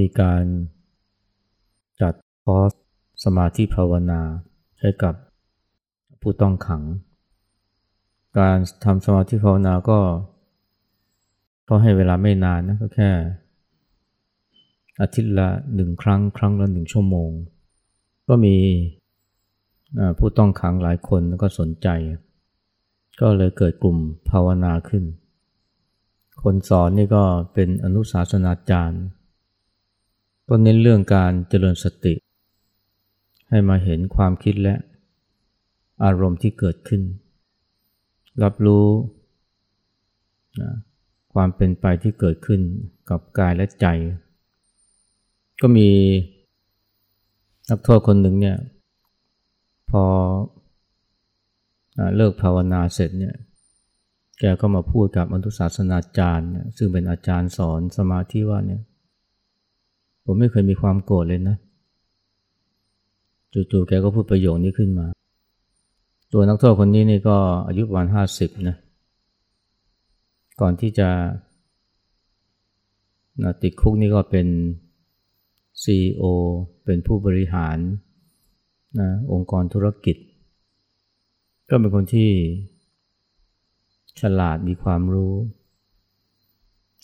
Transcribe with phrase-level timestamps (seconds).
[0.00, 0.42] มีการ
[2.00, 2.14] จัด
[2.44, 2.70] คอร์ส
[3.24, 4.20] สมาธิภาวนา
[4.80, 5.14] ให้กับ
[6.20, 6.82] ผู้ต้องขัง
[8.38, 9.98] การทำสมาธิภาวนาก็
[11.64, 13.10] เขาให้เวลาไม่นานนะก็แค่
[15.00, 17.30] อาทิตย์ละหนึ่งครั้ง ครั้งละหนึ่งชั่วโมง
[18.28, 18.56] ก็มี
[20.18, 21.88] ผู้ต้องขังหลายคนก็สนใจ
[23.20, 23.98] ก็เลยเกิดกลุ่ม
[24.30, 25.04] ภาวนาขึ้น
[26.42, 27.24] คนสอนนี่ก็
[27.54, 29.02] เป็นอนุสาสนาจารย์
[30.48, 32.14] ก็เน้นเรื่องการเจริญสติ
[33.48, 34.74] ให้มาเห็นความคิดและ
[36.04, 37.02] อารมณ์ที่เกิดขึ้น
[38.42, 38.86] รับรู้
[40.60, 40.70] นะ
[41.34, 42.60] ความเป็นไปที่เกิดขึ้น
[43.10, 43.86] กับกายและใจ
[45.60, 45.88] ก็มี
[47.68, 48.58] นักโทษคนหนึ่งเนี่ย
[49.90, 50.04] พอ
[52.16, 53.34] เลิกภาวนาเสร็จเนี่ย
[54.40, 58.82] แกก็มาพูดกับอนุศาสนาจารย์ ซึ่งเป็นอาจารย์สอนสมาธิว่าเนี่ย
[60.24, 61.56] ผมไม่เคยมีความโกรธเลยนะ
[63.52, 65.06] จู่ๆแกก็พูดประโยคนี้ขึ้นมา
[66.32, 67.36] ตัวนักโทษคนนี้นี่ก็
[67.66, 68.76] อายุประมาณห้าสิบนะ
[70.60, 71.08] ก่อนที่จะ
[73.62, 74.46] ติดคุกนี่ก็เป็น
[75.82, 76.24] CEO
[76.84, 77.78] เป็นผู้บริหาร
[79.00, 80.16] นะองค์กรธุรกิจ
[81.70, 82.30] ก็เป็นคนที่
[84.20, 85.34] ฉลาดมีความรู้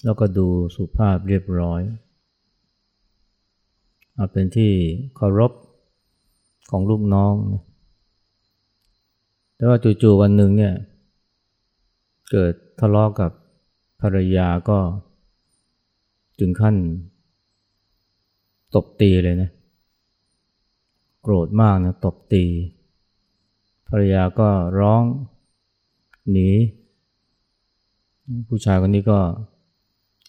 [0.04, 1.80] แล้วก็ดูสุภาพเรียบร้อย
[4.32, 4.72] เป็นที่
[5.16, 5.52] เคารพ
[6.70, 7.62] ของลูกน้องนะ
[9.56, 10.74] แต่ว่าจู่ๆวันหนึ่งเนี่ย
[12.30, 13.30] เกิดทะเลาะกกับ
[14.00, 14.78] ภรรยาก็
[16.38, 16.76] ถึงขั้น
[18.74, 19.50] ตบตีเลยนะ
[21.22, 22.44] โกรธมากนะตบตี
[23.88, 24.48] ภรรยาก็
[24.78, 25.02] ร้อง
[26.30, 26.50] หนี
[28.48, 29.18] ผู้ชายคนนี้ก็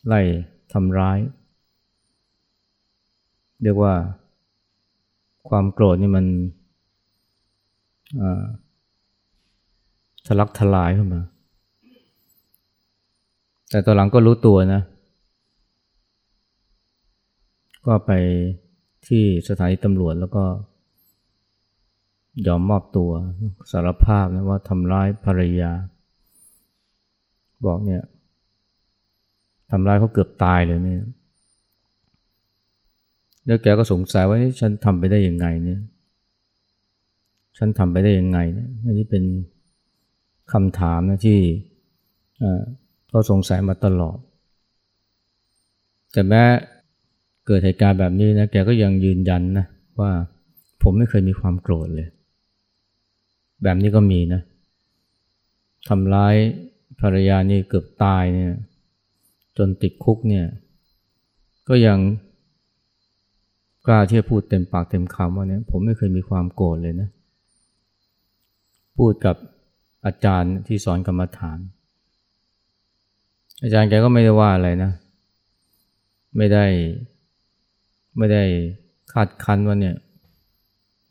[0.07, 0.21] ไล่
[0.73, 1.19] ทำร้าย
[3.63, 3.93] เรียกว่า
[5.49, 6.25] ความโกรธนี่มัน
[10.25, 11.21] ทะลักทลายขึ้นมา
[13.69, 14.81] แต่ตอนหลังก็รู้ตัวนะ
[17.85, 18.11] ก็ไป
[19.07, 20.43] ที่สถานีตำรวจแล้วก็
[22.47, 23.11] ยอมมอบตัว
[23.71, 25.71] สารภาพนะว่าทำร้ายภรรยา
[27.65, 28.03] บอกเนี่ย
[29.71, 31.03] ทำร้ายเขาเกือบตายเลยเนี่ย
[33.45, 35.81] แล้วแกก็สงสัยว่าฉันทำไปได้ยังไงเนี่ย
[37.57, 39.23] ฉันทำไปได้ยังไงเนี่ยนี่เป็น
[40.53, 41.39] คำถามนะที่
[43.09, 44.17] เขาสงสัยมาตลอด
[46.13, 46.43] แต่แม้
[47.45, 49.65] เกิดเหตุการณ์แบบนี้นะแกก็ยังยืนยันนะ
[49.99, 50.11] ว่า
[50.81, 52.07] ผมไม่เคยมีความโกรธเลย
[53.63, 54.41] แบบนี้ก็มีนะ
[55.89, 56.35] ทำร้าย
[56.99, 58.51] ภรรยานี่เกือบตายเนี่ย
[59.57, 60.45] จนติดคุกเนี่ย
[61.69, 61.99] ก็ยัง
[63.85, 67.09] กล้าที่จะพูดเต็มปากเต็มคำว่าเนี่ยผมไม่เคยมีความโกรธเลยนะ
[68.97, 69.35] พูดกับ
[70.05, 71.59] อาจารย์ที่สอนกรรมฐาน
[73.63, 74.91] อาจารย์แกก็ไม่ได้ว่าอะไรนะ
[76.37, 76.65] ไม่ได้
[78.17, 78.43] ไม่ได้
[79.11, 79.95] คาดคันว่าเนี่ย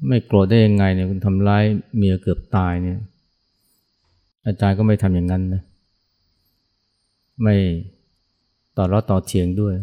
[0.09, 1.64] ไม่โกรธได้ยังไงเนี่ยคุณทำร้าย
[1.97, 2.98] เมียเกือบตายเนี่ย
[4.47, 5.62] อาจารย์ก็ไม่ทำอย่างนั้นนะ
[7.42, 7.56] ไม่
[8.76, 9.75] ต่อรอต่อเถียงด้วย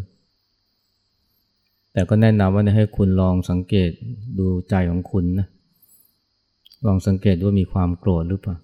[1.98, 3.90] แต่ก็แนะนำว่าให้คุณลองสังเกต
[4.38, 5.46] ดูใจของคุณนะ
[6.86, 8.56] ลองสังเกตว่ามีความโกรธหรือเปล่า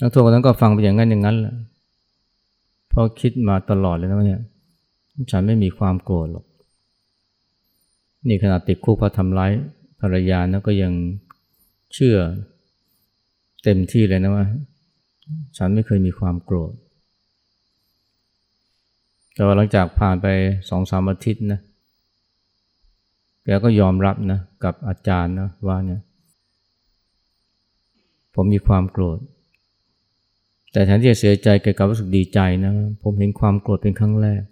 [0.00, 1.54] นักโทษคนนั้นก็ฟังไปอย่างนั้นอย่างนั้นแหละ
[2.88, 4.42] เพราะคิดมาตลอดเลยนะว่าเนี่ย
[5.30, 6.44] ฉันไม่มีความโกรธหรอก
[8.28, 9.50] นี่ขนาดติดคุกเพราะทำร้าย
[10.00, 10.92] ภรรยานะก็ยัง
[11.94, 12.16] เชื่อ
[13.64, 14.46] เต็มที่เลยนะว่า
[15.56, 16.72] ฉันไม่เคยมีความโกรธ
[19.34, 20.26] แต่ว่าหลังจากผ่านไป
[20.70, 21.60] สองสามอาทิตย์นะ
[23.44, 26.00] แกก็ยอมรับนะกับอาจารย์นะว่าเนี่ย
[28.34, 29.18] ผมมีความโกรธ
[30.72, 32.72] แต่แทนที่จะเสียใจแกกลับรู้สึกดีใจนะ
[33.02, 34.42] ผมเห็นความโกรธเป็นครั้งแรก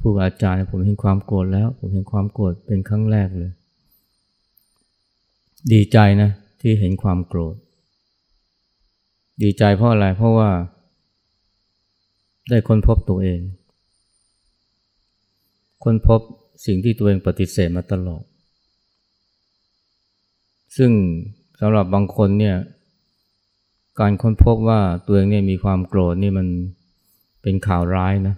[0.00, 3.52] ผู้อาจารย์ผมเห็นความโกรธแล้ว ผมเห็นความโกรธเป็นครั้งแรกเลย
[5.72, 6.30] ดีใจนะ
[6.60, 7.54] ที่เห็นความโกรธ
[9.42, 10.50] ดีใจเพราะอะไรเพราะว่า
[12.48, 13.40] ได้ค้นพบตัวเอง
[15.84, 16.20] ค้นพบ
[16.66, 18.22] สิ่งที่ตัวเองปฏิเสธมาตลอด
[20.76, 20.90] ซึ่ง
[21.60, 22.56] สำหรับบางคนเนี่ย
[24.00, 26.46] การค้นพบว่าตัวเองเนี่ยมีความโกรธนี่มัน
[27.42, 28.34] เป็นข่าวร้ายนะ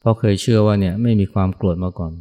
[0.00, 2.12] เพราะเคยเชื่อว่าเนี่ยไม่มีความโกรธมาก่อน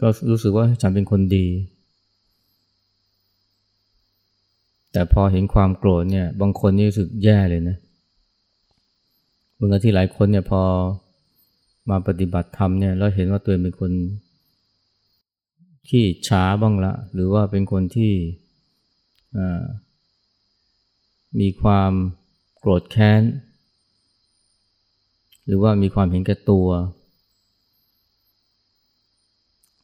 [0.00, 1.46] ก็รู้สึกว่าฉันเป็นคนดี
[4.96, 7.76] แต่พอเห็นความโกรธเนี่ย บางคนนี่รู้สึกแย่เลยนะ
[9.58, 10.62] บางที่หลายคนเนี่ยพอ
[11.90, 13.92] มาปฏิบัติธรรมเนี่ยแล้วเห็นว่าตัวเองเป็นคน
[15.88, 18.12] ที่ช้าบ้างละ หรือว่าเป็นคนที่
[21.40, 21.92] มีความ
[22.58, 23.22] โกรธแค้น
[25.46, 26.68] หรือว่ามีความเห็นแก่ตัว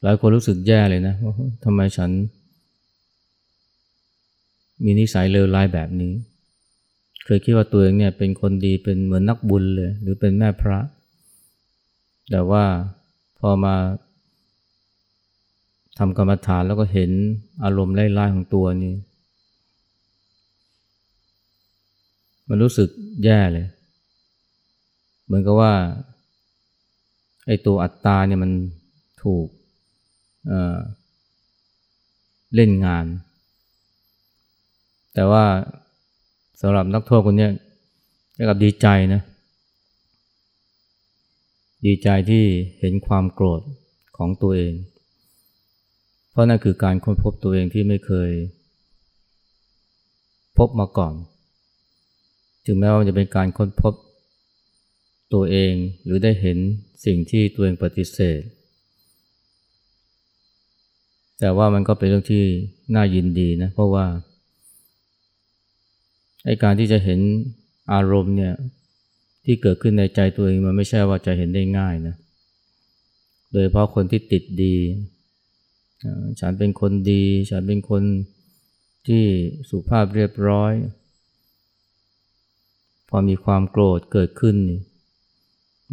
[0.01, 1.33] หลายคนรู้สึกแย่เลยนะว่า
[1.63, 2.11] ทำไมฉัน
[4.83, 6.13] มีนิสัยเลวร้ายแบบนี้
[7.25, 10.79] เคยคิดว่าตัวเองเนี่ยเป็นคนดีเป็นเหมือนนักบุญเลย หรือเป็นแม่พระ
[12.31, 12.63] แต่ว่า
[13.39, 13.75] พอมา
[15.97, 17.11] ทำกรรมฐานแล้วก็เห็น
[17.63, 18.95] อารมณ์ไล่ๆของตัวนี้
[22.49, 22.89] มันรู้สึก
[23.23, 23.67] แย่เลย
[25.25, 25.73] เหมือนกับว่า
[27.47, 28.51] ไอ้ตัวอัตตาเนี่ยมัน
[29.23, 29.47] ถูก
[30.47, 33.05] เเล่นงาน
[35.13, 35.45] แต่ว่า
[36.61, 37.49] สำหรับนักโทษคนนี้
[38.49, 39.21] กับดีใจนะ
[41.85, 42.43] ดีใจที่
[42.79, 43.61] เห็นความโกรธ
[44.17, 44.73] ของตัวเอง
[46.31, 48.31] เพราะนั่นคือการค้นพบตัวเองที่ไม่เคย
[50.57, 51.13] พบมาก่อน
[52.65, 53.93] ถึงแม้ว่าจะเป็นการค้นพบ
[55.33, 55.73] ตัวเอง
[56.03, 56.57] หรือได้เห็น
[57.05, 58.41] สิ่งที่ตัวเองปฏิเสธ
[61.39, 62.43] แต่ว่ามันก็เป็นเรื่องที่
[62.95, 64.05] น่ายินดีนะ เพราะว่า
[66.45, 67.19] ไอ้การที่จะเห็น
[67.93, 68.53] อารมณ์เนี่ย
[69.45, 72.15] ที่เกิดขึ้นในใจตัวเองมันไม่ใช่ว่าจะเห็นได้ง่ายนะ
[73.51, 74.75] โดยเพราะคนที่ติดดี
[76.39, 78.03] ฉันเป็นคนดี ฉันเป็นคน
[79.07, 79.23] ที่
[79.69, 80.73] สุภาพเรียบร้อย
[83.09, 84.55] พอมีความโกรธเกิดขึ้น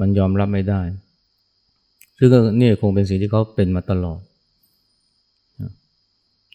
[0.00, 0.82] มันยอมรับไม่ได้
[2.18, 2.30] ซึ่ง
[2.60, 4.20] นี่คงเป็นสิ่งที่เขาเป็นมาตลอด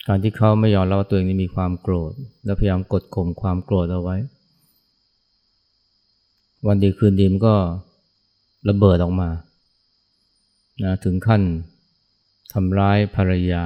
[0.07, 2.11] การที่เขาไม่ยอมรับว่าตัวเองนี่มีความโกรธ
[2.45, 4.17] และพยายามกดข่มความโกรธเอาไว้
[6.67, 7.55] วันดีคืนดีมันก็
[8.69, 9.29] ระเบิดออกมา
[10.83, 11.41] นะถึงขั้น
[12.53, 13.63] ทำร้ายภรรยา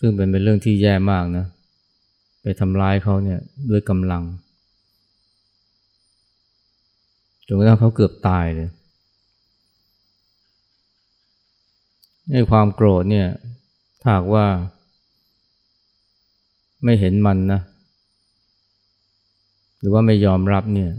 [0.00, 1.46] ซึ่งเป็นเป็นเรื่องที่แย่มากนะ
[2.42, 3.40] ไปทำร้ายเขาเนี่ย
[3.70, 4.22] ด้วยกำลัง
[7.46, 8.68] จนกระทั่งเขาเกือบตายเลย
[12.32, 13.28] ในความโกรธเนี่ย
[14.00, 14.46] ถ้าหากว่า
[16.84, 17.60] ไม่เห็นมันนะ
[19.78, 20.90] หรือว่าไม่ยอมรับเนี่ย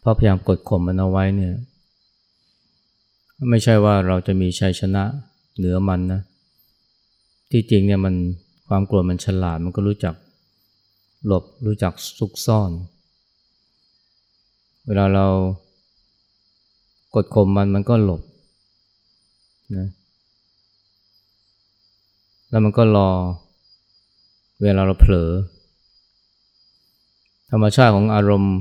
[0.00, 1.54] เพราะพยายามกดข่มมันเอาไว้เนี่ย
[3.50, 5.04] ไม่ใช่ว่าเราจะมีชัยชนะ
[5.56, 6.20] เหนือมันนะ
[7.50, 8.14] ที่จริงเนี่ยมัน
[8.68, 10.14] ความโกรธมันฉลาดมันก็รู้จัก
[11.26, 12.70] หลบรู้จักซุกซ่อน
[14.86, 15.26] เวลาเรา
[17.14, 18.22] กดข่มมันมันก็หลบ
[19.76, 19.88] นะ
[22.50, 23.10] แล้วมันก็รอ
[24.62, 25.30] เวลาเราเผลอ
[27.50, 28.56] ธรรมชาติของอารมณ์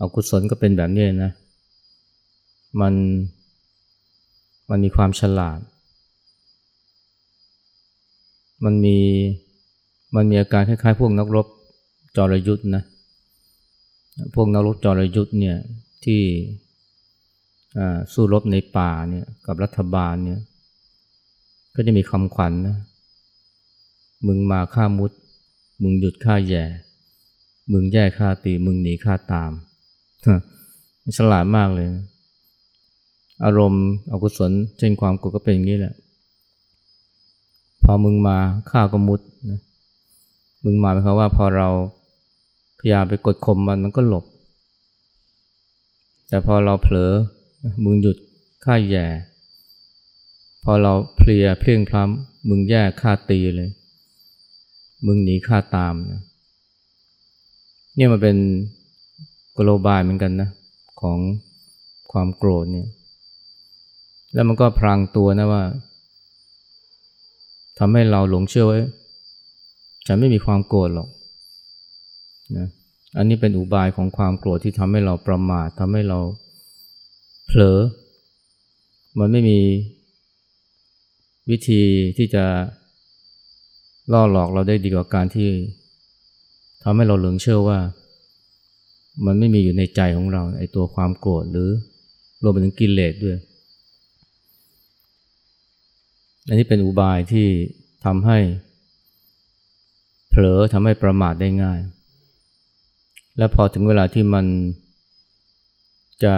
[0.00, 1.32] อกุศลก็เป็นแบบนี้นะ
[2.80, 2.94] มัน
[4.70, 5.58] มันมีความฉลาด
[8.64, 8.98] มันมี
[10.14, 11.46] มันมีอาการคล้ายๆ พวกนักรบ
[12.16, 12.82] จรยุทธ์นะ
[14.34, 15.56] พวกนักรบจรยุทธ์เนี่ย
[16.04, 16.20] ที่
[18.12, 20.40] สู้รบในป่าเนี่ยกับรัฐบาลเนี่ย
[21.74, 22.76] ก็จะมีคำขวัญนนะ
[24.26, 25.10] มึงมาฆ่ามุด
[25.82, 26.64] มึงหยุดฆ่าแย่
[27.72, 29.52] มึงแย่ฆ่าตี มึงหนีฆ่าตาม
[31.16, 31.88] ฉลาดมากเลย
[33.44, 35.94] อารมณ์อกุศลเช่นความโกรธก็เป็นอย่างนี้แหละ
[37.82, 38.38] พอมึงมา
[38.70, 39.20] ข้าก็มุด
[39.50, 39.60] นะ
[40.64, 41.68] มึงมาหมายความว่าพอเรา
[42.78, 44.24] พยายามไปกดข่มมันมันก็หลบ
[46.28, 47.12] แต่พอเราเผลอ
[47.84, 48.16] มึงหยุด
[48.64, 49.06] ข้าแย่
[50.64, 53.70] พอเราเพลียเพลียงพล้ำมึงแย่ข้าตีเลย
[55.06, 56.22] มึงหนีข้าตามนะ
[57.96, 58.36] เนี่ยมันเป็น
[59.56, 60.50] กโลบายเหมือนกันนะ
[61.00, 61.18] ของ
[62.12, 62.88] ความโกรธเนี่ย
[64.34, 65.62] แล้วมันก็พรางตัวนะว่า
[67.78, 68.78] ทำให้เราหลงเชื่อว่า
[70.06, 71.08] ฉันไม่มีความโกรธหรอก
[72.56, 72.66] นะ
[73.16, 76.18] อันนี้เป็นอุบายของความโกรธที่ทำให้เราประมาททำให้เรา
[77.50, 77.78] เผลอ
[79.18, 79.58] มันไม่มี
[81.50, 81.82] วิธี
[82.16, 82.44] ที่จะ
[84.12, 85.48] ล่อหลอกเราได้ดีกว่าการที่
[86.82, 87.78] ทำให้เราหลงเชื่อว่า
[89.26, 91.70] มันไม่มีอยู่ในใจของเราไอ้ตัวความโกรธหรือ
[92.42, 93.36] รวมไปถึงกิเลสด้วย
[96.46, 97.46] อันนี้เป็นอุบายที่
[98.04, 98.38] ทำให้
[100.28, 101.80] เผลอทำให้ประมาทได้ง่าย
[103.38, 104.46] และพอถึงเวลาที่มัน
[106.24, 106.34] จะ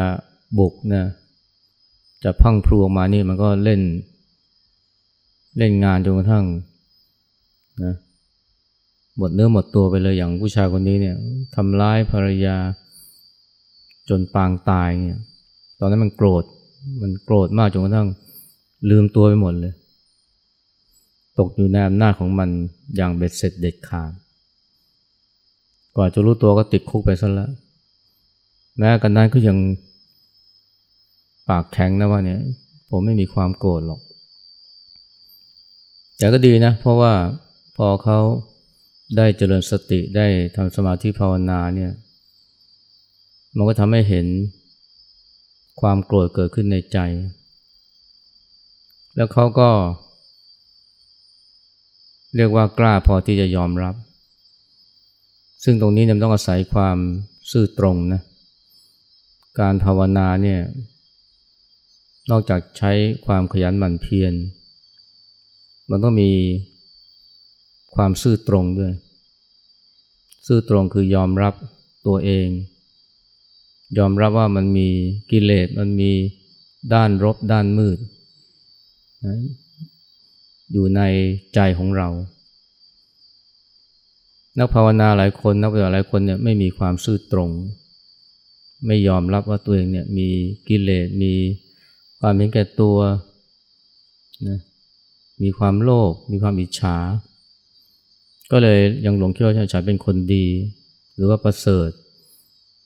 [0.58, 1.04] บุกนะ
[2.24, 3.80] จะพังพลูออกมานี่มันก็เล่น
[5.58, 6.44] เล่นงานจนกระทั่ง
[7.84, 7.94] นะ
[9.16, 11.16] หมดเนื้อหมดตัวไปเลยอย่างผู้ชายคนนี้เนี่ย
[11.54, 12.56] ทำร้ายภรรยา
[14.08, 15.20] จนปางตายเนี่ย
[15.78, 16.44] ตอนนั้นมันโกรธ
[17.02, 18.08] มันโกรธมากจนกระทั่ง
[18.90, 19.74] ลืมตัวไปหมดเลย
[21.38, 22.48] ตกอยู่ในอำนาจของมัน
[22.96, 24.12] อย่างเบ็ดเสร็จเด็ดขาด
[25.96, 27.50] กว่าจะรู้ตัวก็ติดคุกไปซะแล้ว
[28.78, 29.56] แม้กันนั้นก็ยัง
[31.50, 32.40] ปากแข็งนะว่าเนี่ย
[32.90, 34.00] ผมไม่มีความโกรธหรอก
[36.18, 37.12] แต่ก็ดีนะ เพราะว่า
[37.76, 38.18] พอเขา
[39.16, 40.26] ได้เจริญสติได้
[40.56, 41.92] ทำสมาธิภาวนาเนี่ย
[43.56, 44.26] มันก็ทำให้เห็น
[45.80, 46.98] ความโกรธเกิดขึ้นในใจ
[49.16, 49.70] แล้วเขาก็
[52.36, 53.94] เรียกว่ากล้าพอที่จะยอมรับ
[55.64, 56.98] ซึ่งตรงนี้เนี่ยต้องอาศัยความ
[57.50, 58.20] ซื่อตรงนะ
[59.60, 60.60] การภาวนาเนี่ย
[62.30, 62.92] นอกจากใช้
[63.26, 64.34] ความขยันหมั่นเพียร
[65.90, 66.30] มันต้องมี
[67.94, 68.92] ความซื่อตรงด้วย
[70.46, 71.54] ซื่อตรงคือยอมรับ
[72.06, 72.48] ตัวเอง
[73.98, 74.88] ยอมรับว่ามันมี
[75.30, 76.10] กิเลส มันมี
[76.94, 77.98] ด้านรบด้านมืด
[79.26, 79.36] นะ
[80.72, 81.00] อยู่ใน
[81.54, 82.08] ใจของเรา
[84.58, 87.50] นักภาวนาหลายคนนักปฏิบัติหลายคนเนี่ยไม่มีความซื่อตรง
[88.86, 90.28] ไม่ยอมรับว่าตัวเองเนี่ยมี
[90.68, 91.32] กิเลส มี
[92.20, 92.98] ความเห็นแก่ตัว
[94.48, 94.58] นะ
[95.42, 96.96] มีความโลภมีความอิจฉา
[98.52, 100.46] ก็เลยยังหลงคิดว่าฉันเป็นคนดี
[101.14, 101.90] หรือว่าประเสริฐ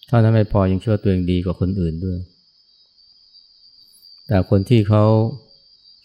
[0.09, 2.19] ถ้านั้นไม่พอยังคิดว่าตัวเองดีกว่าคนอื่นด้วย
[4.27, 5.05] แต่คนที่เขา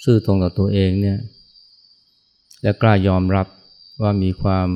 [0.03, 1.17] ซื่อตรงกับตัวเองเนี่ย
[2.61, 3.47] และกล้ายอมรับ
[4.01, 4.67] ว่ามีความ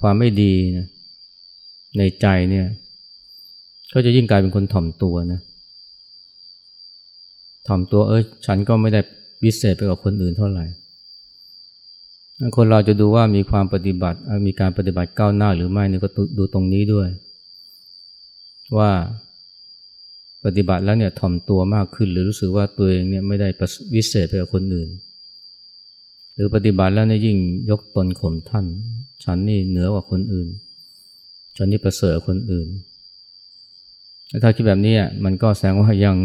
[0.00, 0.86] ความไม่ดีนะ
[1.98, 2.66] ในใจเนี่ย
[3.92, 5.40] ก็จะยิ่งกลายเป็นคนถ่อมตัวนะ
[7.68, 9.00] ถ่อมตัวเออฉันก็ไม่ได้
[9.44, 10.64] วิเศษไปกว่าคนอื่นเท่าไหร่
[12.56, 16.08] คนเราจะดูว่ามีความปฏิบัติมีการปฏิบัติก้าวหน้าหรือไม่นี่ก็
[16.38, 17.08] ดูตรงนี้ด้วย
[18.78, 18.90] ว่า
[20.44, 23.48] ปฏิบัติแล้วเนี่ยถ่อมตัวมากขึ้น หรือรู้สึกว่าตัวเองเนี่ยไม่ได้
[23.94, 24.88] วิเศษไปกว่าคนอื่น
[26.34, 27.36] หรือปฏิบัติแล้วเนี่ยยิ่ง
[27.70, 28.66] ยกตนข่มท่าน
[29.24, 30.48] ฉันนี่เหนือกว่าคนอื่น
[31.56, 32.66] ฉันนี่ประเสริฐคนอื่น
[34.42, 36.16] ถ้าคิดแบบนี้มันก็แสดงว่ายัง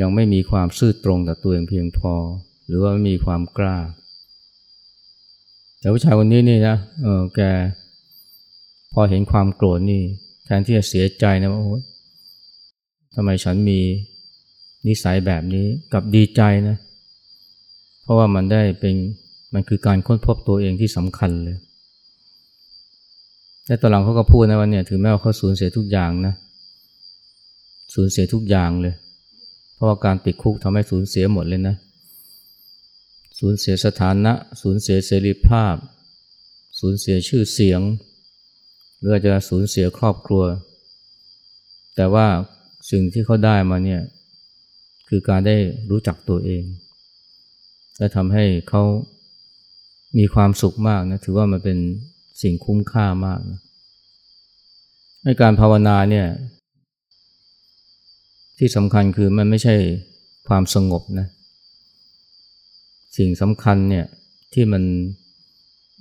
[0.00, 2.12] ยังไม่มีความซื่อตรงต่อตัวเองเพียงพอ
[2.66, 3.76] หรือว่าไม่มีความกล้า
[5.78, 7.40] แต่ผู้ชายคนนี้นี่นะเออแก
[8.92, 10.02] พอเห็นความโกรธนี่
[10.44, 11.78] แทนที่จะเสียใจนะว่าโอ้
[13.14, 13.80] ทำไมฉันมี
[14.86, 16.76] นิสัยแบบนี้กับดีใจนะ
[18.02, 18.94] เพราะว่ามันได้เป็น
[19.54, 21.58] มันคือการค้นพบตัวเองที่สำคัญเลย
[23.66, 26.34] และตอนหลังเขาก็พูดนะว่าเนี่ยถึงแม้ว่าเขาสูญเสียทุกอย่างนะ
[27.94, 28.94] สูญเสียทุกอย่างเลย
[29.74, 31.76] เพราะว่าการติดคุกทำให้สูญเสียหมดเลยนะ
[33.38, 34.32] สูญเสียสถานะ
[34.62, 35.76] สูญเสียเสรีภาพ
[36.80, 37.80] สูญเสียชื่อเสียง
[38.98, 40.44] หรืออาจจะสูญเสียครอบครัว
[41.96, 42.26] แต่ว่า
[42.90, 44.02] สิ่งที่เขาได้มาเนี่ย
[45.08, 45.56] คือการได้
[45.90, 46.64] รู้จักตัวเอง
[47.98, 48.82] และทำให้เขา
[50.18, 51.78] มีความสุขมากนะถือว่ามันเป็น
[52.42, 53.60] สิ่งคุ้มค่ามากนะ
[55.24, 56.26] ในการภาวนาเนี่ย
[58.58, 59.74] ที่สำคัญคือมันไม่ใช่
[60.48, 61.26] ความสงบนะ
[63.16, 64.06] สิ่งสำคัญเนี่ย
[64.52, 64.82] ที่มัน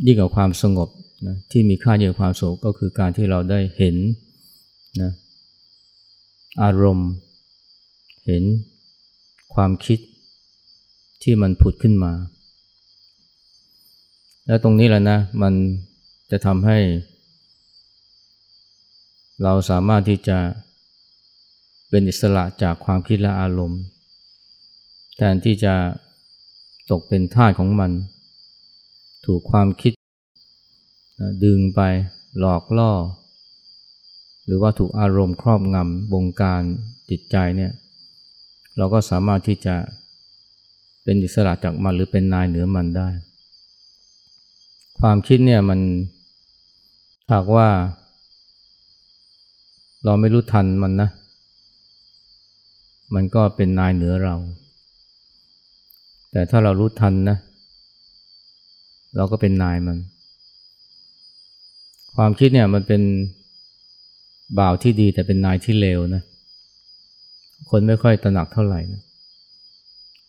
[0.05, 0.89] ยิ่งกว่าความสงบ
[1.27, 3.95] นะที่มีค่ายิ่งความสงบก็คือการที่เราได้เห็น
[5.01, 5.11] นะ
[6.63, 7.09] อารมณ์
[8.25, 8.43] เห็น
[9.53, 9.99] ความคิด
[11.23, 12.13] ที่มันผุดขึ้นมา
[14.47, 15.53] แล้วตรงนี้แหละนะ มัน
[16.31, 16.77] จะทำให้
[19.43, 20.37] เราสามารถที่จะ
[21.95, 23.81] เป็นอิสระจากความคิดและอารมณ์
[25.17, 25.73] แทนที่จะ
[26.91, 27.91] ตกเป็นทาสของมัน
[29.25, 29.93] ถูกความคิด
[31.43, 31.81] ดึงไป
[32.39, 32.91] หลอกล่อ
[34.45, 36.61] หรือว่าถูกอารมณ์ครอบงำบงการ
[37.09, 37.71] จิตใจเนี่ย
[38.77, 39.75] เราก็สามารถที่จะ
[41.03, 43.09] เป็นอิสระจากมันหรือเป็นนายเหนือมันได้
[44.99, 45.79] ความคิดเนี่ยมัน
[47.31, 47.67] หากว่า
[50.03, 51.09] เราไม่รู้ทันมันนะ
[53.15, 54.35] มันก็เป็นนายเหนือเรา
[56.31, 57.37] แต่ถ้าเรารู้ทันนะ
[59.15, 59.97] เราก็เป็นนายมัน
[62.15, 63.01] ความคิดเนี่ยมันเป็น
[64.59, 66.21] บ่าวที่ดีแต่เป็นนายที่เลวนะ
[67.69, 69.01] คนไม่ค่อยตระหนักเท่าไหร่นะ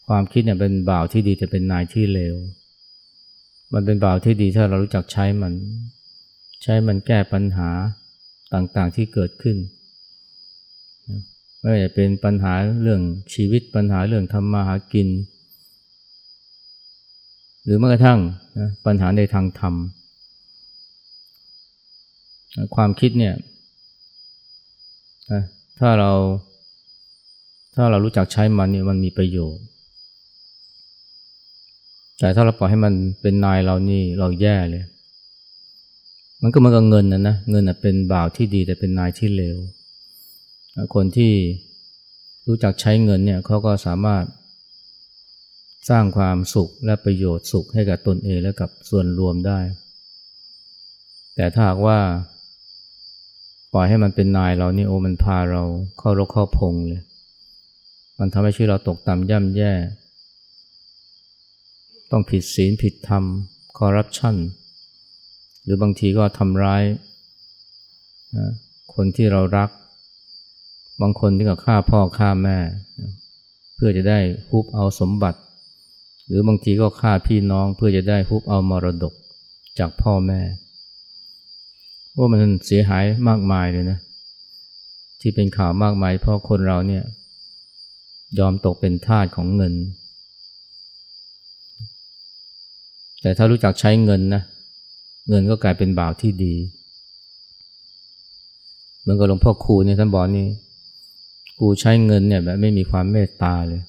[0.08, 2.34] ความคิดเนี่ยเป็นบ่าวที่ดีแต่เป็นนายที่เลว
[3.72, 5.52] มันเป็นบ่าวที่ดีถ้าเรารู้จักใช้มัน
[6.62, 7.70] ใช้มันแก้ปัญหา
[8.54, 9.56] ต่างๆที่เกิดขึ้น
[11.64, 13.00] ไม่ว่าจะเป็นปัญหาเรื่อง
[13.34, 15.08] ชีวิตปัญหาเรื่องทำมาหากิน
[17.64, 18.18] หรือแม้กระทั่ง
[18.58, 19.74] นะปัญหาในทางธรรม
[22.74, 23.34] ความคิดเนี่ย
[25.78, 26.12] ถ้าเรา
[27.74, 29.64] ถ้าเรารู้จักใช้มันเนี่ยมันมีประโยชน์
[32.18, 34.84] แต่ถ้าเราปล่อยให้มันเป็นนายเรานี่เราแย่เลย
[36.42, 39.56] มันก็เหมือนกับเงินนะนะเงินเป็นบ่าวที่ดีแต่เป็นนายที่เลว
[40.94, 41.32] คนที่
[42.46, 44.24] รู้จักใช้เงินเนี่ยเขาก็สามารถ
[45.90, 49.60] สร้างความสุขและประโยชน์สุขให้กับตนเองและกับส่วนรวมได้
[51.36, 51.98] แต่ถ้าหากว่า
[53.72, 55.62] ปล่อยให้มันเป็นนายเรานี่โอ้มันพาเรา
[55.98, 57.02] เข้ารกเข้าพงเลย
[58.18, 59.72] มันทำให้ชีวิตเราตกต่ำย่ำแย่
[62.10, 63.24] ต้องผิดศีลผิดธรรม
[63.78, 64.36] คอร์รัปชัน
[65.62, 66.82] หรือบางทีก็ทำร้าย
[68.94, 69.70] คนที่เรารัก
[71.00, 72.56] บางคนที่ก็ฆ่าพ่อฆ่าแม่
[73.74, 74.20] เพื่อจะได้
[74.50, 75.38] ฮุบเอาสมบัติ
[76.26, 79.12] หรือบางทีก็ฆ่าพี่น้องเพื่อจะได้ฮุบเอามรดก
[79.78, 80.40] จากพ่อแม่
[82.16, 83.98] ว่ามันเสียหายมากมายเลยนะ
[85.20, 87.04] ที่เป็นข่าวมากมายเพราะคนเราเนี่ย
[88.38, 89.74] ยอมตกเป็นทาสของเงิน
[93.22, 94.42] แต่ถ้ารู้จักใช้เงินนะ
[95.28, 96.54] เงินก็กลายเป็นบ่าวที่ดี
[99.00, 100.46] เหมือนกับหลวงพ่อครูเนี่ยท่านบอกนี่
[101.60, 103.82] กูใช้เงินเนี่ยแบบไม่มีความเมตตาเลย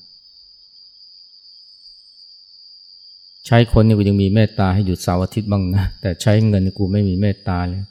[3.48, 7.81] ใช้คนนี่กูยังมีเมตตาให้หยุดเสาร์อาทิตย์บ้างนะ แต่ใช้เงินกูไม่มีเมตตาเลย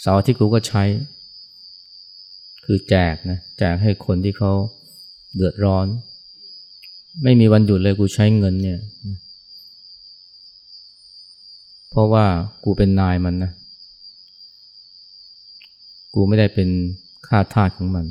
[0.00, 0.84] เสาร์อาทิตย์กูก็ใช้
[2.64, 4.52] คือแจกนะแจกให้คนที่เขา
[5.34, 5.86] เดือดร้อน
[7.22, 8.78] ไม่มีวันหยุดเลยกูใช้เงินเนี่ย
[11.90, 12.24] เพราะว่า
[12.64, 13.50] กูเป็นนายมันนะ
[16.14, 16.68] กูไม่ได้เป็น
[17.26, 18.06] ข้าทาสของมัน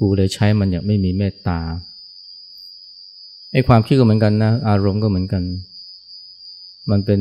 [0.00, 1.60] กูเลยใช้มันอย่างไม่มีเมตตา
[3.52, 5.42] ไอ้ความคิดก็เหมือนกันนะ อารมณ์ก็เหมือนกัน
[6.90, 7.20] มันเป็น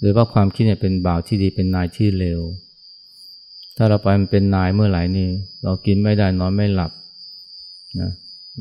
[0.00, 2.40] หรือว่าความคิดเนี่ยเป็นบ่าวที่ดีเป็นนายที่เลว
[3.76, 5.28] ถ้าเราไปมันเป็นนายเมื่อไหร่นี่
[5.62, 6.92] เรากินไม่ได้นอนไม่หลับ
[8.00, 8.10] นะ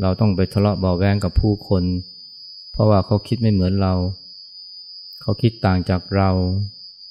[0.02, 1.84] เราต้องไปทะเลาะเบาแวงกับผู้คน
[2.72, 3.94] เพราะว่าเขาคิดไม่เหมือนเรา
[5.22, 6.30] เขาคิดต่างจากเรา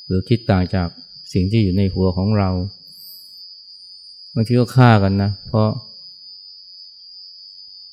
[0.07, 0.89] หรือคิดต่างจาก
[1.33, 2.51] สิ่งที่อยู่ในหัวของเรา
[4.35, 5.69] บางทีก็ฆ่ากันนะ เพราะ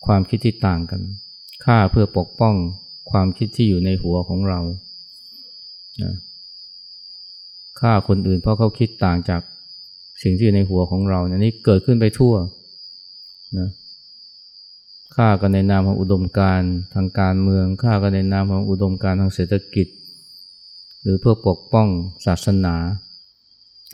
[0.06, 1.02] ความคิดที่ต่างกัน
[1.66, 2.56] ฆ่าเพื่อปกป้อง
[3.12, 4.60] ความคิดที่อยู่ในหัวของเรา
[6.04, 6.14] นะ
[7.82, 9.42] ฆ่าคนอื่นเพราะเขาคิดต่างจาก
[10.24, 12.34] สิ่งที่อยู่ในหัวของเราเนี่ยนี่เกิดขึ้นไปทั่ว
[13.58, 13.70] นะ
[15.16, 16.62] ฆ่ากันในนามของอุดมการ
[16.94, 19.88] ทางการเมืองฆ่ากันในนามของอุดมการทางเศรษฐกิจ
[21.02, 21.88] หรือเพื่อปกป้อง
[22.26, 22.76] ศาสนา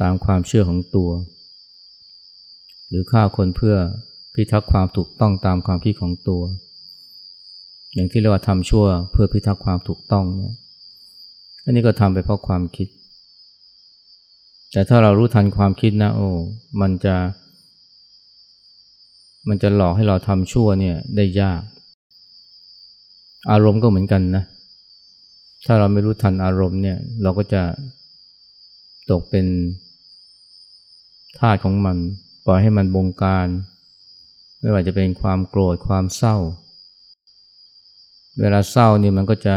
[0.01, 1.09] ตามความเชื่อของตัว
[2.95, 3.75] รือฆ่าคนเพื่อ
[4.33, 6.41] พิทักษ์ความถูกต้องตามความคิดของตัว
[7.93, 10.53] อย่างที่เรียกว่าทำชั่วเพื่อพิทักษ์ความถูกต้องเนี่ย
[11.63, 12.87] อันนี้ก็ทำไปเพราะความคิด
[14.71, 16.29] แต่ถ้าเรารู้ทันความคิดนะโอ้
[16.81, 17.15] มันจะ
[19.47, 21.61] มันจะหลอกให้เราทำชั่วเนี่ยได้ยาก
[23.51, 24.43] อารมณ์ก็เหมือนกันนะ
[25.65, 27.63] ถ้าเราไม่รู้ทันอารมณ์เนี่ยเราก็จะ
[29.11, 29.45] ตกเป็น
[31.39, 31.97] ทาสของมัน
[32.45, 33.47] ปล่อยให้มันบงการ
[34.61, 36.37] ไม่ว่าจะเป็นความโกรธความเศร้า
[38.39, 39.55] เวลาเศร้านี่มันก็จะ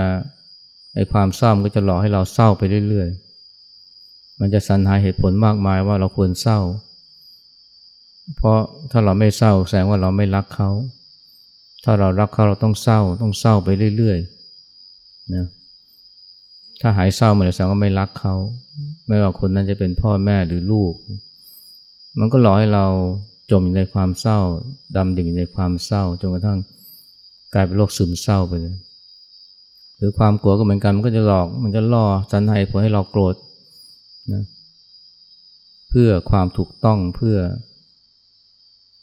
[0.95, 6.59] ไอความเศร้ามันก็จะหลอกให้เราเศร้าไปเรื่อยๆ มันจะสรรหาเหตุผลมากมายว่าเราควรเศร้า
[8.37, 8.59] เพราะ
[8.91, 10.71] ถ้าเราไม่เศร้าแสดงว่าเราไม่รักเขา
[11.85, 15.47] ถ้าเรารักเขาเราต้องเศร้าต้องเศร้าไปเรื่อยๆ นะ
[16.81, 18.35] ถ้าหายเศร้าเมื่อไหร่แสดงว่าไม่รักเขา
[19.07, 20.95] ไม่ว่าคนนั้นจะเป็นพ่อแม่หรือลูก
[22.19, 22.87] มันก็หลอกให้เรา
[23.51, 24.39] จมอยู่ในความเศร้า
[24.97, 26.59] ดำดิ่งในความเศร้าจนกระทั่ง
[27.55, 28.77] กลายเป็นโรคซึมเศร้าไปเลย
[29.97, 33.35] หรือความกลัวก็เหมือนกันมันก็จะหลอก มันจะล่อสันให้ผลให้เราโกรธ
[34.33, 34.43] นะ
[35.91, 37.37] เพื่อความถูกต้องเพื่อ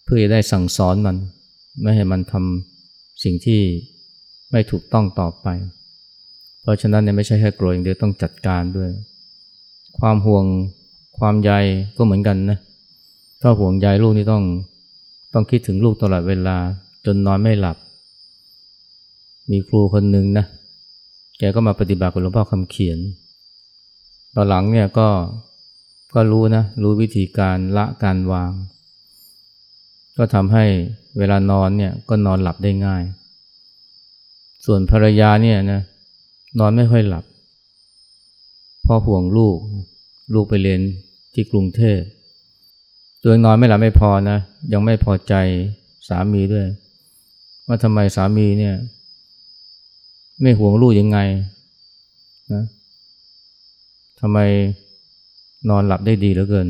[0.06, 1.16] เพื่อจะได้สั่งสอนมัน
[1.82, 3.62] ไม่ให้มันทำสิ่งที่
[4.52, 5.48] ไม่ถูกต้องต่อไป
[6.62, 8.90] เพราะฉะนั้นเนี่ยไม่ใช่แค่โกรธอย่างเดียวต้องจัดการด้วย
[10.00, 10.46] ความห่วง
[11.20, 11.52] ความใย
[11.98, 12.60] ก็เหมือนกันนะ
[13.42, 14.44] ถ้าห่วงใยลูกนี่ต้อง
[15.34, 16.58] ต้องคิดถึงลูกตลอดเวลา
[17.06, 17.78] จนนอนไม่หลับ
[19.52, 20.46] มีครูคนหนึ่งนะ
[21.40, 23.00] แกก็มาปฏิบัติกับหลวงพ่อคำเขียน
[24.36, 25.08] ตอนหลังเนี่ยก็
[26.16, 28.52] ก็รู้นะ รู้วิธีการละการวาง
[30.18, 30.66] ก็ทำให้
[31.18, 33.04] เวลานอนเนี่ยก็นอนหลับได้ง่าย
[34.66, 35.82] ส่วนภรรยาเนี่ยนะ
[36.60, 37.24] นอนไม่ค่อยหลับ
[38.86, 39.58] พ่อห่วงลูก
[40.34, 40.82] ลูกไปเรียน
[41.34, 42.00] ที่กรุงเทพ
[43.28, 44.38] ตัวเองนอนไม่หลับไม่พอนะ
[44.74, 45.34] ยังไม่พอใจ
[46.08, 46.66] สามีด้วย
[47.68, 48.76] ว่าทำไมสามีเนี่ย
[50.42, 51.20] ไม่ห่วงลูกยังไง
[52.54, 52.64] นะ
[54.20, 54.38] ทำไม
[55.70, 56.68] นอนหลับได้ดีเหลือเกิน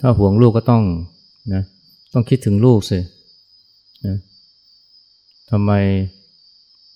[0.00, 0.82] ถ้าห่วงลูกก็ต้อง
[1.54, 1.62] นะ
[2.12, 2.98] ต้องคิดถึงลูกสิ
[4.06, 4.16] นะ
[5.50, 5.70] ทำไม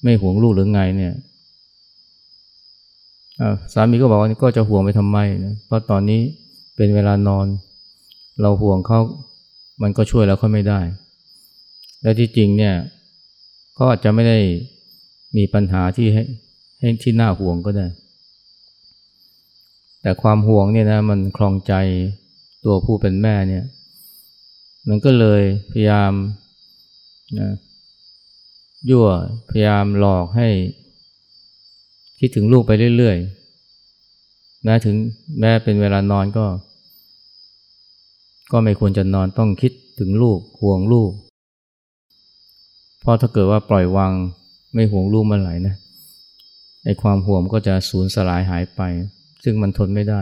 [0.02, 1.12] ไม่ห่วงลูกหรือไงเนี่ย
[3.72, 6.20] สามีก็บอกว่าก็จะห่วงไปทำไมนะเพราะตอนนี้
[6.77, 7.46] เป็นเวลานอน
[8.40, 9.01] เราห่วงเขา
[9.83, 10.81] มันก็ช่วยแล้วเขาไม่ได้
[12.03, 12.74] และที่จริงเนี่ย
[13.74, 14.38] เขาอาจจะไม่ได้
[15.37, 16.22] มีปัญหาที่ให้
[16.81, 17.87] ให้ที่น่าห่วงก็ได้
[20.03, 21.74] แต่ความห่วงเนี่ยนะมันคลองใจ
[22.64, 23.64] ตัวผู้เป็นแม่เนี่ย
[24.88, 26.12] มันก็เลยพยายาม
[27.38, 27.48] นะ
[28.90, 29.09] ยั่ว
[29.51, 30.48] พยายามหลอกให้
[32.20, 34.94] คิดถึงลูกไปเรื่อยๆ แม้ถึง
[35.40, 36.46] แม้เป็นเวลานอนก็
[38.52, 41.11] ก็ไม่ควรจะนอนต้องคิดถึงลูกห่วงลูก
[43.00, 44.12] เพราะถ้าเกิดว่าปล่อยวาง
[44.74, 45.74] ไม่ห่วงลูกเมื่อไหร่นะ
[46.85, 48.81] ไอ้ความห่วงก็จะสูญสลายหายไป
[49.44, 50.20] ซึ่งมันทนไม่ได้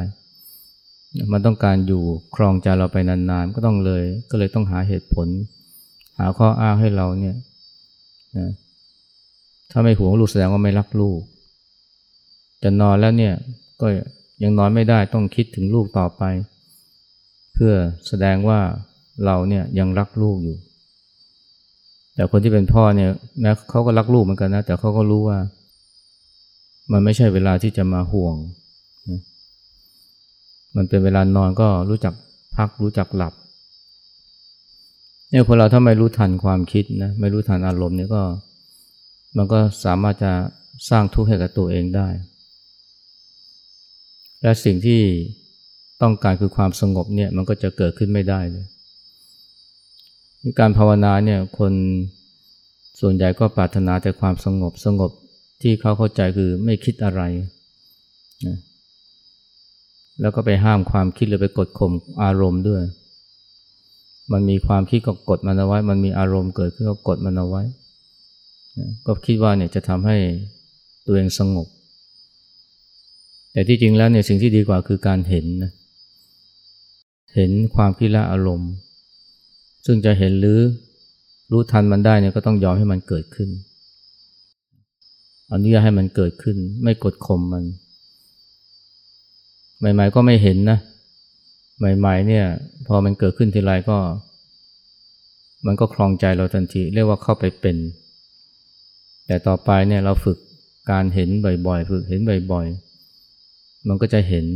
[1.33, 2.03] มันต้องการอยู่
[2.35, 5.29] ครองใจเราไปนานๆ ก็ต้องเลย ก็เลยต้องหาเหตุผล
[6.19, 7.37] หาข้ออ้างให้เราเนี่ย
[8.39, 8.51] นะ
[9.71, 11.21] ถ้าไม่ห่วงลูกแสดงว่าไม่รักลูก
[12.67, 13.35] จะนอนแล้วเนี่ย
[13.81, 13.87] ก็
[14.43, 16.23] ยังนอนไม่ได้ต้องคิดถึงลูกต่อไป
[17.55, 17.73] เพื่อ
[18.09, 18.61] แสดงว่า
[19.25, 20.57] เราเนี่ยยังรักลูกอยู่
[22.15, 25.39] แต่คนที่เป็นพ่อเนี่ยแม้เขาก็รักลูกเหมือนกันนะ แต่เขาก็รู้ว่า
[26.93, 28.35] มันไม่ใช่เวลาที่จะมาห่วง
[29.11, 29.21] นะ
[30.77, 32.15] มันเป็นเวลานอนก็รู้จัก
[32.57, 33.35] พักรู้จักหลับ
[35.31, 38.23] เนี่ยคนเราถ้าไม่รู้ทันความคิดนะไม่รู้ทันอารมณ์เนี่ยก็
[39.37, 40.33] มันก็สามารถจะ
[40.91, 42.09] สร้างทุกข์ให้กับตัวเองได้
[44.43, 45.01] และสิ่งที่
[46.03, 48.67] ต้องการคือความสงบเนี่ยมันก็จะเกิดขึ้นไม่ได้เลย
[50.59, 51.73] การภาวนาเนี่ยคน
[53.01, 55.11] ส่วนใหญ่ก็ปรารถนาแต่ความสงบสงบ
[55.63, 57.23] ที่เขาเข้าใจคือไม่คิดอะไร
[58.47, 58.57] นะ
[60.21, 62.83] แล้วก็ไปห้ามความคิดหรือไปกดข่มอารมณ์ด้วย
[64.33, 67.63] มันมีความคิดก็กดมันเอาไว้ มันมีอารมณ์เกิดขึ้นก็กดมันเอาไว้
[68.79, 70.17] นะก็คิดว่าเนี่ยจะทำให้
[71.07, 71.67] ตัวเองสงบ
[73.57, 75.73] แต่ที่จริงแล้วเนี่ยสิ่งที่ดีกว่าคือการเห็นนะ
[77.35, 78.73] เห็นความคิดและอารมณ์
[79.87, 80.59] ซึ่งจะเห็นหรือ
[81.51, 83.51] รู้ทันมันได้เนี่ยก็ต้องยอมให้มันเกิดขึ้น
[85.53, 87.65] อนุญาตให้มันเกิดขึ้น ไม่กดข่มมัน
[89.95, 90.79] ใหม่ ๆ ก็ไม่เห็นนะ
[91.79, 92.45] ใหม่ ๆ เนี่ย
[92.87, 93.99] พอมันเกิดขึ้นทีไรก็
[95.67, 97.77] มันก็คลองใจเราทันทีเรียกว่าเข้าไปเป็น
[99.27, 100.39] แต่ต่อไปเนี่ยเราฝึก
[100.91, 101.29] การเห็น
[101.67, 102.21] บ่อยๆ ฝึกเห็น
[102.53, 102.86] บ่อย ๆ
[103.89, 104.47] มันก็จะเห็น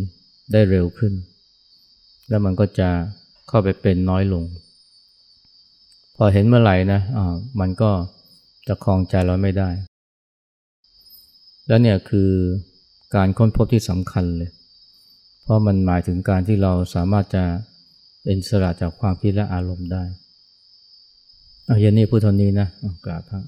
[0.53, 1.13] ได้เร็วขึ้น
[2.29, 2.89] แล้วมันก็จะ
[3.49, 4.45] เข้าไปเป็นน้อยลง
[6.17, 7.91] พอเห็นเมื่อไหร่นะอ่ามันก็
[8.69, 9.69] จะคลองใจเราไม่ได้
[11.67, 12.31] แล้วเนี่ยคือ
[13.15, 14.51] การค้นพบที่สำคัญเลย
[15.43, 17.45] เพราะมันหมายถึงการที่เราสามารถจะ
[18.25, 20.03] เป็นสละจากความคิดและอารมณ์ได้
[21.67, 22.69] เอาเย็นนี้พูดเท่านี้นะ
[23.05, 23.43] กราบพระ